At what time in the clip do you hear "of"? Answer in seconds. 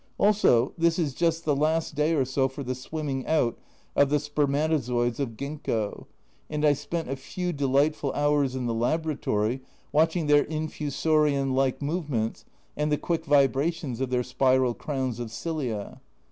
3.95-4.09, 5.19-5.37, 14.01-14.09, 15.19-15.29